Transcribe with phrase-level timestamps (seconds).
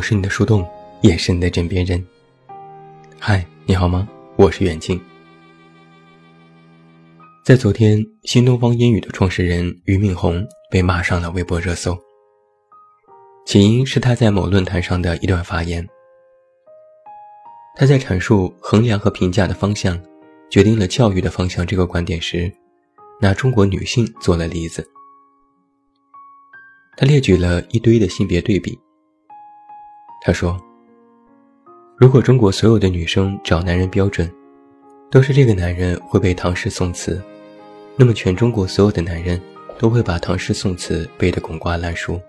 [0.00, 0.66] 我是你的树洞，
[1.02, 2.02] 也是你的枕边人。
[3.18, 4.08] 嗨，你好吗？
[4.34, 4.98] 我是远近。
[7.44, 11.94] 在昨天，新东方英语的创始人俞敏洪被骂上了微博热搜。
[13.44, 15.86] 起因是他在某论坛上的一段发言。
[17.76, 20.02] 他在阐述衡量和评价的方向，
[20.50, 22.50] 决定了教育的方向这个观点时，
[23.20, 24.82] 拿中国女性做了例子。
[26.96, 28.80] 他列举了一堆的性别对比。
[30.22, 30.60] 他说
[31.96, 34.30] ：“如果中国所有的女生找男人标准，
[35.10, 37.22] 都是这个男人会背唐诗宋词，
[37.96, 39.40] 那么全中国所有的男人
[39.78, 42.20] 都会把唐诗宋词背得滚瓜烂熟。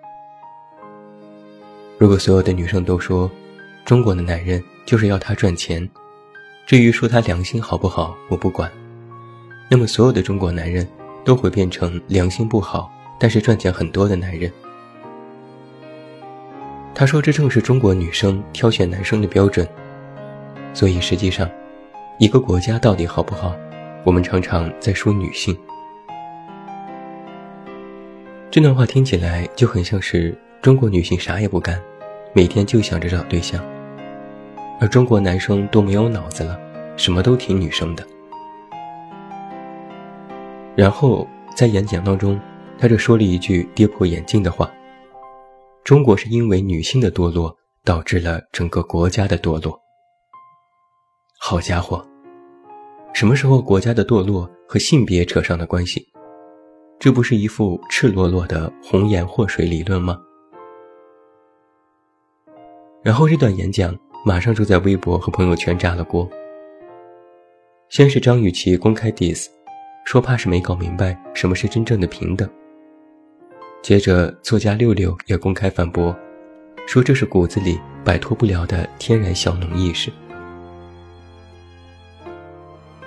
[1.98, 3.30] 如果所有的女生都说，
[3.84, 5.88] 中国的男人就是要他赚钱，
[6.66, 8.72] 至于说他良心好不好，我不管，
[9.70, 10.88] 那么所有的中国男人
[11.26, 12.90] 都会变成良心不好，
[13.20, 14.50] 但是赚钱很多的男人。”
[17.02, 19.68] 他说：“这正是中国女生挑选男生的标准。
[20.72, 21.50] 所以实际上，
[22.20, 23.56] 一个国家到底好不好，
[24.04, 25.58] 我们常常在说女性。”
[28.52, 31.82] 这段话听起来就很像是中国女性啥也不干，
[32.34, 33.60] 每天就想着找对象，
[34.80, 36.56] 而中国男生都没有脑子了，
[36.98, 38.06] 什么都听女生的。
[40.76, 42.40] 然后在演讲当中，
[42.78, 44.72] 他就说了一句跌破眼镜的话。
[45.84, 49.80] 中国是因为女性的堕落导致了整个国家的堕落。
[51.40, 52.06] 好家伙，
[53.14, 56.08] 什么时候国家的堕落和性别扯上了关系？
[57.00, 60.22] 这不是一副赤裸裸的红颜祸水理论吗？
[63.04, 66.30] 然后这段演讲马上就在微博和朋友圈炸了锅。
[67.90, 69.48] 先是张雨绮公开 diss，
[70.06, 72.48] 说怕是没搞明白什么是真正的平等。
[73.82, 76.16] 接着，作家六六也公开反驳，
[76.88, 80.12] 说这是骨子里摆脱不了的天然小农意识。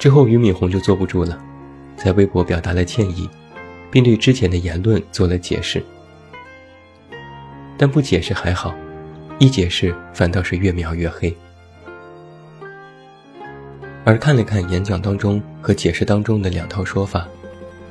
[0.01, 1.41] 之后，俞敏洪就坐不住了，
[1.97, 3.31] 在微博表达了歉意，
[3.89, 5.81] 并对之前的言论做了解释。
[7.79, 8.75] 但不解释还好，
[9.39, 11.33] 一解释反倒是越描越黑。
[14.05, 17.29] 而看了看演讲当中和解释当中的两套说法，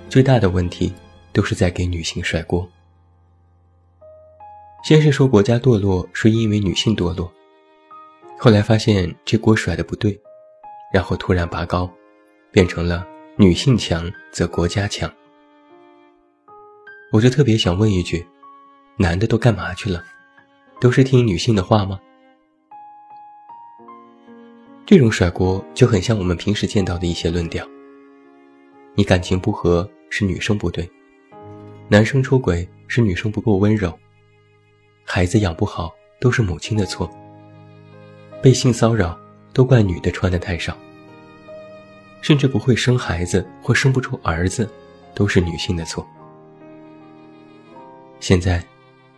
[0.10, 0.94] 最大的问题。
[1.34, 2.70] 都是在给女性甩锅。
[4.86, 7.32] 先是说国家堕落是因为女性堕落，
[8.38, 10.20] 后来发现这锅甩的不对，
[10.94, 11.90] 然后突然拔高，
[12.52, 13.06] 变成了
[13.38, 15.12] 女性强则国家强。
[17.12, 18.26] 我就特别想问一句：
[18.98, 20.04] 男的都干嘛去了？
[20.82, 22.00] 都是听女性的话吗？
[24.86, 27.66] 这种甩锅就很像我们平时见到的一些论调：
[28.96, 30.90] 你感情不和是女生不对。
[31.90, 33.94] 男生出轨是女生不够温柔，
[35.04, 37.10] 孩子养不好都是母亲的错，
[38.42, 39.20] 被性骚扰
[39.52, 40.76] 都怪女的穿的太少，
[42.22, 44.68] 甚至不会生孩子或生不出儿子，
[45.14, 46.08] 都是女性的错。
[48.20, 48.64] 现在，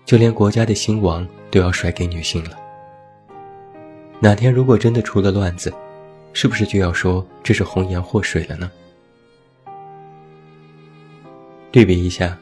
[0.04, 2.58] 就连国家的兴亡都要甩给女性了。
[4.20, 5.72] 哪天如果真的出了乱子，
[6.34, 8.70] 是不是就要说这是红颜祸水了呢？
[11.72, 12.38] 对比一下。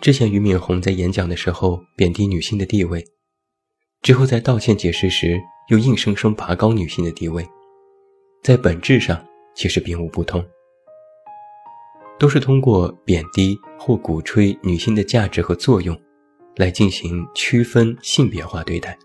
[0.00, 3.04] 之前俞敏洪在演讲的时候贬低女性的地位，
[4.00, 7.46] 之后在道歉解释时又硬生生拔高女性的地位，
[8.42, 9.22] 在本质上
[9.54, 10.44] 其实并无不同，
[12.18, 16.00] 都是通过贬低或鼓吹女性的价值和作用，
[16.56, 18.96] 来进行区分性别化对待。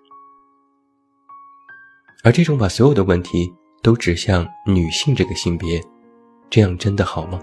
[2.24, 5.82] 而这种把所有的问题都指向女性这个性别，
[6.52, 7.42] 这样真的好吗？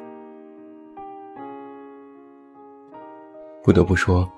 [3.70, 4.28] 不得不说，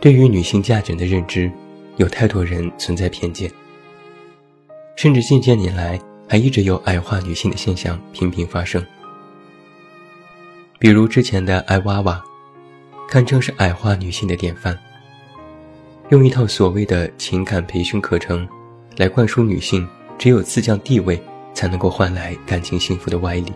[0.00, 1.48] 对于女性价值的认知，
[1.96, 3.48] 有太多人存在偏见，
[4.96, 5.96] 甚至近些年来
[6.28, 8.84] 还一直有矮化女性的现象频频发生。
[10.80, 12.20] 比如之前的爱娃娃，
[13.08, 14.76] 堪称是矮化女性的典范，
[16.08, 18.44] 用一套所谓的情感培训课程，
[18.96, 19.88] 来灌输女性
[20.18, 21.22] 只有自降地位
[21.54, 23.52] 才能够换来感情幸福的歪理。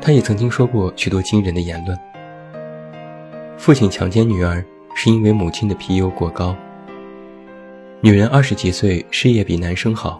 [0.00, 1.96] 他也曾经说过许多惊人的言论。
[3.60, 4.64] 父亲强奸女儿
[4.94, 6.56] 是因为母亲的皮油过高。
[8.00, 10.18] 女人二十几岁事业比男生好，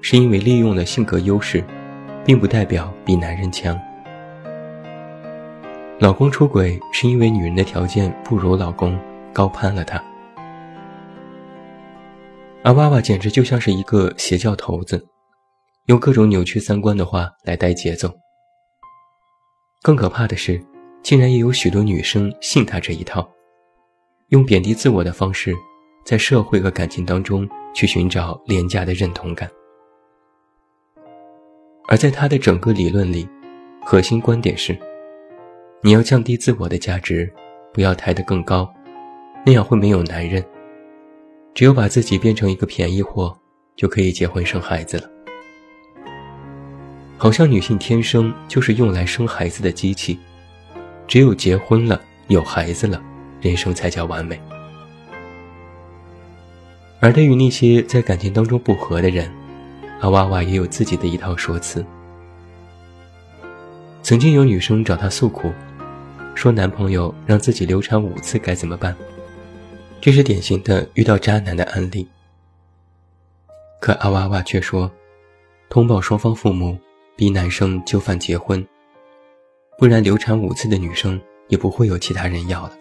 [0.00, 1.62] 是因为利用了性格优势，
[2.24, 3.78] 并不代表比男人强。
[5.98, 8.98] 老公出轨是因为女人的条件不如老公，
[9.34, 10.02] 高攀了他。
[12.64, 15.06] 而娃娃简直就像是一个邪教头子，
[15.88, 18.10] 用各种扭曲三观的话来带节奏。
[19.82, 20.58] 更可怕的是。
[21.02, 23.28] 竟然也有许多女生信他这一套，
[24.28, 25.54] 用贬低自我的方式，
[26.04, 29.50] 在社会和感情当中去寻找廉价的认同感。
[31.86, 33.26] 而在他的整个理论里，
[33.82, 34.78] 核心观点是：
[35.82, 37.32] 你要降低自我的价值，
[37.72, 38.70] 不要抬得更高，
[39.46, 40.44] 那样会没有男人。
[41.54, 43.34] 只有把自己变成一个便宜货，
[43.74, 45.10] 就可以结婚生孩子了。
[47.16, 50.18] 好像女性天生就是用来生孩子的机器，
[51.08, 53.02] 只有结婚了，有孩子了，
[53.40, 54.40] 人生才叫完美。
[57.00, 59.28] 而对于那些在感情当中不和的人，
[60.00, 61.84] 阿娃娃也有自己的一套说辞。
[64.02, 65.50] 曾经有女生找他诉苦，
[66.34, 68.94] 说男朋友让自己流产五次该怎么办？
[70.00, 72.06] 这是典型的遇到渣男的案例。
[73.80, 74.90] 可阿娃娃却说，
[75.70, 76.78] 通报双方父母。
[77.16, 78.64] 逼男生就范结婚，
[79.78, 82.72] 不然流产五次的女生也不会有其他人要了。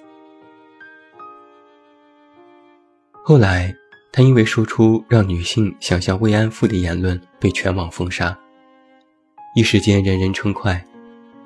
[3.23, 3.71] 后来，
[4.11, 8.35] 他因为说出让女性想象慰安妇的言论，被全网封杀。
[9.55, 10.83] 一时间人人称快，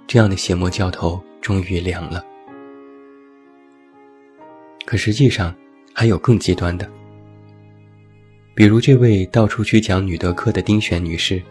[0.07, 2.25] 这样的邪魔教头终于凉了。
[4.85, 5.53] 可实际上，
[5.93, 6.89] 还有更极端的，
[8.55, 11.43] 比如这位到处去讲女德课的丁璇女士。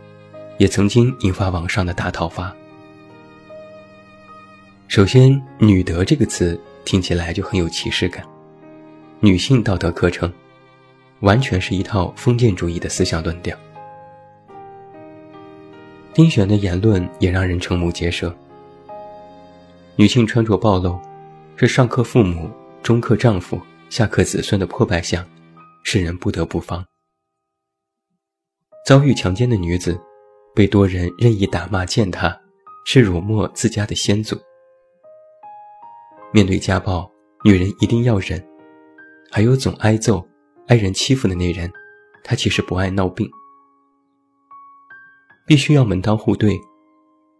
[0.58, 2.54] 也曾经引发网上的大讨伐。
[4.90, 8.26] 首先，“女德”这个词听起来就很有歧视感，
[9.20, 10.32] 女性道德课程，
[11.20, 13.56] 完全是一套封建主义的思想论调。
[16.12, 18.36] 丁璇的言论也让人瞠目结舌：
[19.94, 20.98] 女性穿着暴露，
[21.54, 22.50] 是上课父母、
[22.82, 23.60] 中课丈夫、
[23.90, 25.24] 下课子孙的破败相，
[25.84, 26.84] 世人不得不防。
[28.84, 29.96] 遭遇强奸的女子。
[30.52, 32.36] 被多人任意打骂践踏，
[32.84, 34.36] 是辱没自家的先祖。
[36.32, 37.10] 面对家暴，
[37.44, 38.42] 女人一定要忍。
[39.30, 40.26] 还有总挨揍、
[40.68, 41.70] 挨人欺负的那人，
[42.24, 43.28] 他其实不爱闹病。
[45.46, 46.54] 必须要门当户对，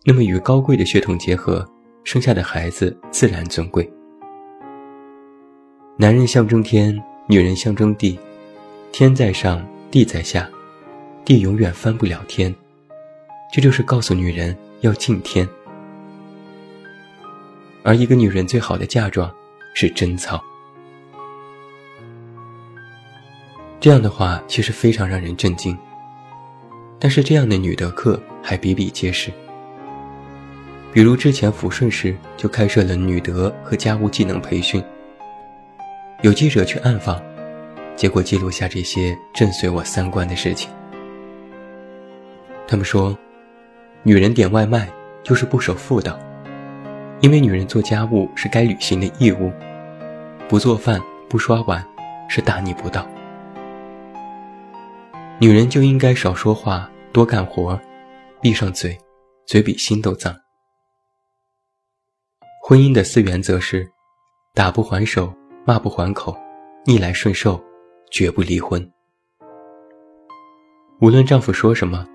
[0.05, 1.65] 那么与高贵的血统结合，
[2.05, 3.89] 生下的孩子自然尊贵。
[5.97, 8.19] 男人象征天，女人象征地，
[8.91, 10.51] 天在上，地在下，
[11.25, 12.53] 地永远翻不了天。
[13.53, 15.49] 这就是告诉女人要敬天，
[17.83, 19.31] 而一个女人最好的嫁妆
[19.75, 20.43] 是贞操。
[23.81, 25.77] 这样的话其实非常让人震惊。
[26.99, 29.33] 但是这样的女德课还比比皆是，
[30.93, 34.83] 比如之前抚顺市就开设了女德和家务技能培训，
[36.23, 37.23] 有记者去暗访，
[37.97, 40.71] 结果记录下这些震碎我三观的事情。
[42.67, 43.17] 他们说。
[44.03, 44.89] 女人点外卖
[45.23, 46.19] 就是不守妇道，
[47.21, 49.53] 因为女人做家务是该履行的义务，
[50.49, 51.87] 不做饭不刷碗
[52.29, 53.07] 是大逆不道。
[55.39, 57.79] 女人就应该少说话，多干活，
[58.41, 58.97] 闭上嘴，
[59.47, 60.35] 嘴比心都脏。
[62.63, 63.87] 婚姻的四原则是：
[64.55, 65.33] 打不还手，
[65.67, 66.35] 骂不还口，
[66.87, 67.63] 逆来顺受，
[68.11, 68.91] 绝不离婚。
[71.03, 72.07] 无论丈夫说什么，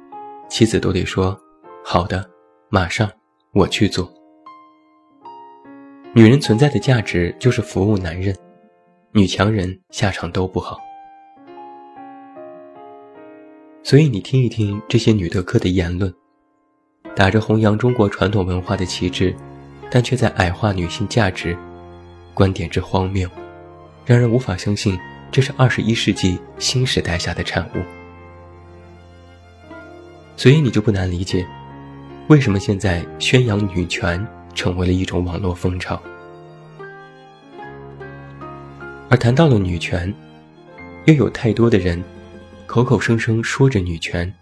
[0.50, 1.40] 妻子都得说。
[1.84, 2.28] 好的，
[2.70, 3.08] 马上
[3.54, 4.12] 我去做。
[6.18, 8.34] 女人存在的价值就是服务男人，
[9.12, 10.80] 女强人下场都不好。
[13.84, 16.14] 所以你听一听这些女德课的言论，
[17.18, 19.36] 打着弘扬中国传统文化的旗帜，
[19.92, 21.54] 但却在矮化女性价值，
[22.34, 23.30] 观点之荒谬，
[24.06, 24.98] 让人无法相信
[25.30, 27.84] 这是二十一世纪新时代下的产物。
[30.38, 31.46] 所以你就不难理解。
[32.30, 36.02] 为什么现在宣扬女权成为了一种网络风潮？
[39.10, 40.12] 而谈到了女权，
[41.06, 42.04] 又有太多的人
[42.66, 44.34] 口口声声说着女权，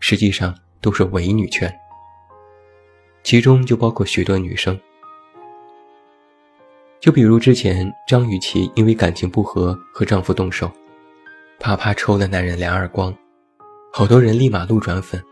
[0.00, 1.70] 实际上都是伪女权。
[3.22, 4.78] 其中就包括许多女生，
[7.00, 10.70] 就比如之前张雨绮因为感情不和和丈夫动手，
[11.58, 13.14] 啪啪抽了男人两耳光，
[13.92, 15.22] 好多人立马路转粉，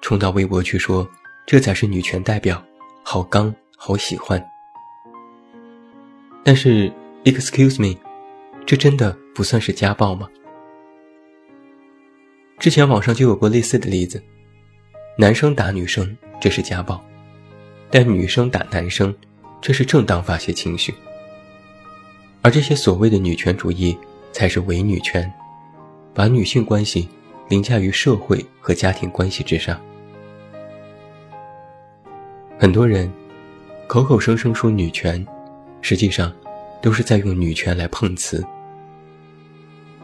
[0.00, 1.08] 冲到微博去说。
[1.44, 2.62] 这才是女权代表，
[3.02, 3.52] 好刚，
[3.84, 4.40] 好喜欢。
[6.44, 6.88] 但是
[7.24, 7.98] ，excuse me，
[8.64, 10.28] 这真的不算是家暴吗？
[12.60, 14.22] 之前网上就有过类似的例子，
[15.18, 17.04] 男生打女生这是家暴，
[17.90, 19.12] 但女生打男生
[19.60, 20.94] 这是正当发泄情绪。
[22.40, 23.98] 而这些所谓的女权主义
[24.30, 25.28] 才是伪女权，
[26.14, 27.08] 把女性关系
[27.48, 29.76] 凌驾于社会和家庭关系之上。
[32.60, 33.12] 很多人
[33.92, 35.22] 口口声声说女权，
[35.82, 36.34] 实际上
[36.80, 38.42] 都是在用女权来碰瓷。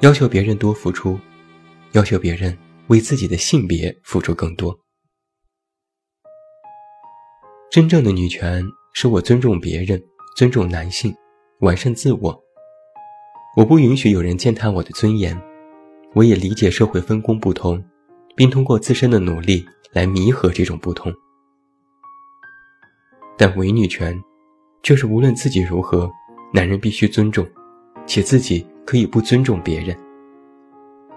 [0.01, 1.19] 要求别人多付出，
[1.93, 2.55] 要求别人
[2.89, 4.79] 为自己的性别付出更多。
[7.71, 9.99] 真正的女权是我尊重别人，
[10.37, 11.17] 尊重男性，
[11.61, 12.39] 完善自我。
[13.57, 15.35] 我不允许有人践踏我的尊严，
[16.13, 17.83] 我也理解社会分工不同，
[18.37, 21.11] 并通过自身的努力来弥合这种不同。
[23.39, 24.21] 但伪女权，
[24.83, 26.11] 却是无论自己如何，
[26.53, 27.47] 男人必须尊重，
[28.05, 29.97] 且自己可以不尊重别人。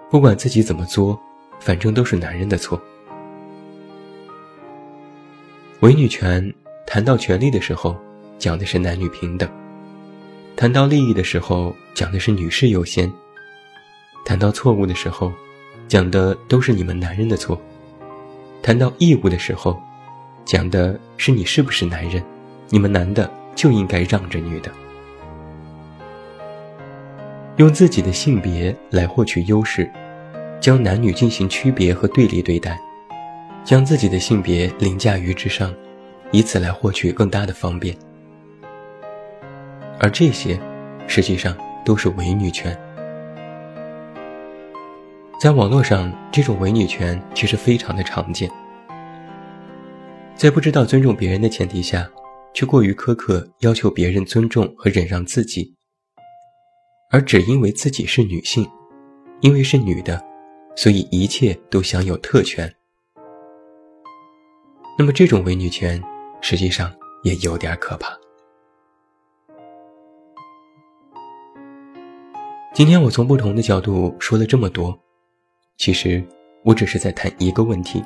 [0.07, 1.19] 不管自己怎么作，
[1.59, 2.79] 反正都是男人的错。
[5.79, 6.53] 伪女权
[6.85, 7.97] 谈到权利的时候，
[8.37, 9.49] 讲的是男女平等。
[10.55, 13.09] 谈到利益的时候，讲的是女士优先；
[14.23, 15.33] 谈到错误的时候，
[15.87, 17.57] 讲的都是你们男人的错；
[18.61, 19.81] 谈到义务的时候，
[20.45, 22.21] 讲的是你是不是男人，
[22.69, 24.71] 你们男的就应该让着女的。
[27.57, 29.89] 用自己的性别来获取优势，
[30.59, 32.79] 将男女进行区别和对立对待，
[33.63, 35.73] 将自己的性别凌驾于之上，
[36.31, 37.95] 以此来获取更大的方便。
[39.99, 40.59] 而这些，
[41.07, 41.55] 实际上
[41.85, 42.75] 都是伪女权。
[45.39, 48.49] 在网络上，这种伪女权其实非常的常见。
[50.41, 52.09] 在不知道尊重别人的前提下，
[52.51, 55.75] 却过于苛刻要求别人尊重和忍让自己，
[57.11, 58.67] 而只因为自己是女性，
[59.41, 60.19] 因为是女的，
[60.75, 62.73] 所以一切都享有特权。
[64.97, 66.01] 那么，这种伪女权
[66.41, 68.19] 实际上也有点可怕。
[72.73, 74.99] 今天我从不同的角度说了这么多，
[75.77, 76.27] 其实
[76.63, 78.03] 我只是在谈一个问题：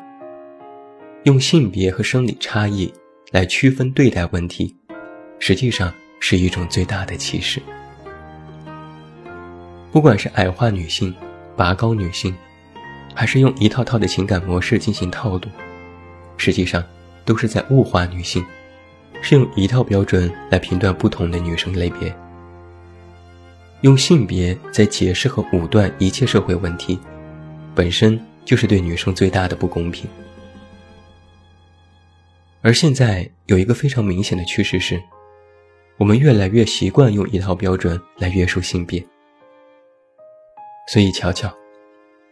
[1.25, 2.93] 用性别和生理差异
[3.31, 4.75] 来区分对待问题，
[5.39, 7.59] 实际上是一种最大的歧视。
[9.91, 11.11] 不管是矮化女性、
[11.57, 12.35] 拔高女性，
[13.15, 15.47] 还是用一套套的情感模式进行套路，
[16.37, 16.83] 实际上
[17.25, 18.45] 都是在物化女性，
[19.19, 22.15] 是用一套标准来评断不同的女生类别。
[23.81, 26.99] 用性别在解释和武断一切社会问题，
[27.73, 30.07] 本身就是对女生最大的不公平。
[32.65, 34.99] 而现在有一个非常明显的趋势是，
[35.99, 39.05] 我们越来越习惯用一套标准来约束性别。
[40.87, 41.55] 所以瞧瞧，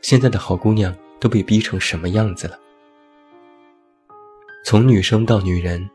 [0.02, 2.60] 现在的好姑娘都被逼成什么样子了？
[4.66, 5.88] 从女生到女人，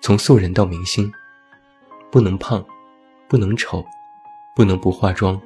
[0.00, 1.08] 从素人到明星，
[2.10, 2.66] 不能胖，
[3.28, 3.86] 不能丑。
[4.56, 5.38] 不能不化妆，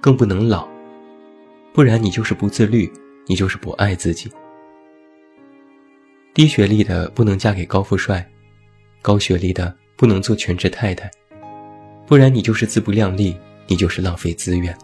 [0.00, 0.66] 更不能老，
[1.74, 2.90] 不然你就是不自律，
[3.26, 4.32] 你就是不爱自己。
[6.36, 8.22] 低学历的不能嫁给高富帅，
[9.00, 11.10] 高学历的不能做全职太太，
[12.06, 13.34] 不然你就是自不量力，
[13.66, 14.76] 你就是浪费资源。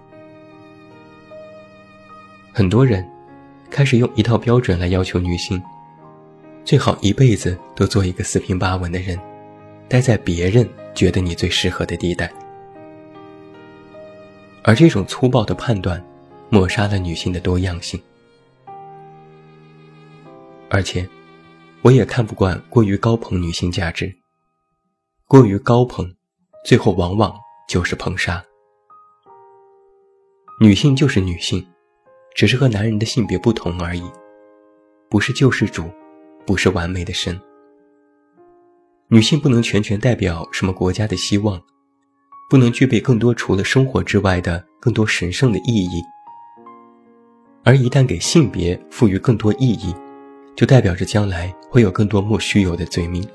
[2.54, 3.06] 很多人
[3.68, 5.62] 开始用一套标准来要求女性，
[6.64, 9.20] 最好一辈子都做一个四平八稳的人，
[9.90, 12.32] 待在别人觉得你最适合的地带。
[14.62, 16.02] 而这种粗暴的判断，
[16.48, 18.00] 抹杀了女性的多样性。
[20.70, 21.06] 而且，
[21.82, 24.14] 我也看不惯过于高捧女性价值。
[25.26, 26.14] 过于高捧，
[26.64, 27.34] 最后往往
[27.68, 28.42] 就是捧杀。
[30.60, 31.66] 女性就是女性，
[32.34, 34.02] 只是和男人的性别不同而已，
[35.08, 35.90] 不是救世主，
[36.46, 37.40] 不是完美的神。
[39.08, 41.60] 女性不能全权代表什么国家的希望。
[42.50, 46.02] 不能具备更多除了生活之外的更多神圣的意义，
[47.64, 49.94] 而一旦给性别赋予更多意义，
[50.54, 53.26] 就代表着将来会有更多莫须有的罪名。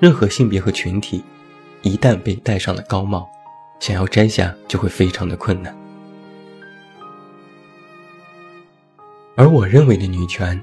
[0.00, 1.24] 任何性别和群体，
[1.82, 3.28] 一旦被戴上了高帽，
[3.80, 5.76] 想要摘下就会非常的困难。
[9.34, 10.60] 而我认为的女权，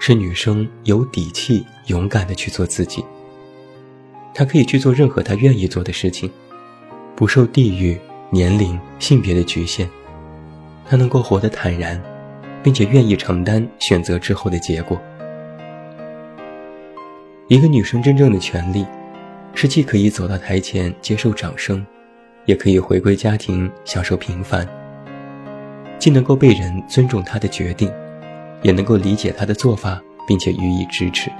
[0.00, 3.04] 是女生有底气、勇敢的去做自己。
[4.34, 6.30] 她可以去做任何她愿意做的事情，
[7.14, 9.88] 不受地域、年龄、性别的局限。
[10.88, 12.02] 她能够活得坦然，
[12.62, 15.00] 并且愿意承担选择之后的结果。
[17.48, 18.86] 一个女生真正的权利，
[19.54, 21.84] 是既可以走到台前接受掌声，
[22.46, 24.66] 也可以回归家庭享受平凡。
[25.98, 27.92] 既能够被人尊重她的决定，
[28.62, 31.30] 也能够理解她的做法，并且予以支持。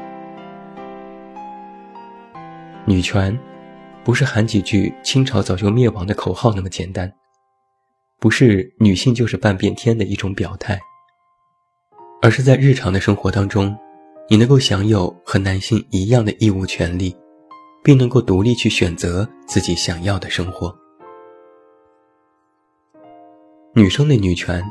[2.85, 3.37] 女权，
[4.05, 7.11] 不是喊几句清朝早就灭亡的口号那么简单，
[8.19, 10.79] 不是女性就是半边天的一种表态，
[12.23, 13.77] 而是在日常的生活当中，
[14.29, 17.13] 你能够享有和男性一样的义务权利，
[17.83, 20.73] 并能够独立去选择自己想要的生活。
[23.75, 24.63] 女生的女权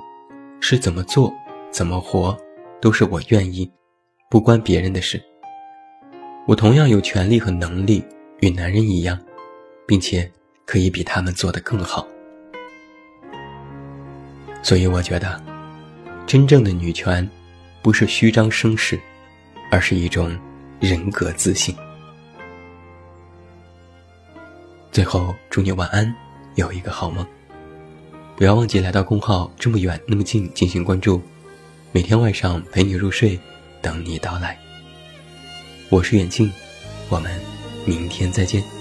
[0.61, 1.29] 是怎么做、
[1.69, 2.37] 怎么活，
[2.79, 3.69] 都是我愿意，
[4.29, 5.21] 不关别人的事。
[6.47, 8.01] 我同样有权利和能力
[8.39, 9.19] 与男人一样，
[9.85, 10.31] 并且
[10.65, 12.07] 可以比他们做得更好。
[14.63, 15.43] 所以我觉得，
[16.25, 17.29] 真正的女权，
[17.81, 18.99] 不是虚张声势，
[19.71, 20.37] 而是一种
[20.79, 21.75] 人格自信。
[24.91, 26.13] 最后，祝你晚安，
[26.55, 27.25] 有一个好梦。
[28.35, 31.21] 不要忘记来到公号，这么远那么近进行关注，
[31.91, 33.39] 每天晚上陪你入睡，
[33.81, 34.57] 等你到来。
[35.89, 36.51] 我是远近，
[37.09, 37.31] 我们
[37.85, 38.80] 明天再见。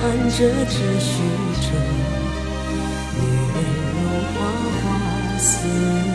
[0.00, 1.12] 看着只虚
[1.62, 1.66] 着，
[3.16, 3.22] 女
[3.54, 3.56] 人
[3.92, 3.96] 如
[4.34, 4.38] 花
[4.82, 4.84] 花
[5.38, 6.13] 似。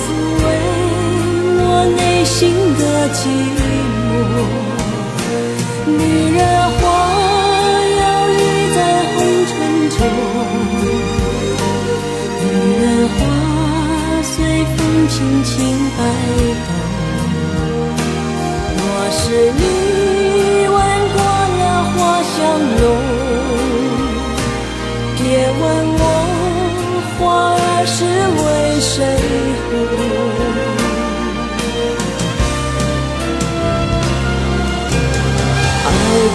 [0.00, 0.04] 抚
[0.42, 0.46] 慰
[1.58, 1.62] 我
[1.96, 2.38] 内心
[2.78, 2.82] 的
[3.14, 3.20] 寂
[3.56, 3.58] 寞。
[5.86, 6.00] 女
[6.36, 6.40] 人
[6.78, 6.80] 花
[8.00, 8.40] 摇曳
[8.74, 8.78] 在
[9.12, 9.14] 红
[9.48, 9.52] 尘
[9.90, 9.98] 中，
[12.40, 12.44] 女
[12.82, 13.18] 人花
[14.22, 14.32] 随
[14.76, 14.78] 风
[15.08, 15.52] 轻轻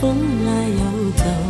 [0.00, 1.47] 风来又走。